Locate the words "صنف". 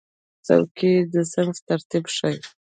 1.31-1.57